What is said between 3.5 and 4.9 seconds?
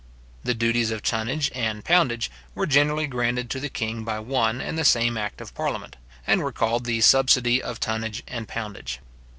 to the king by one and the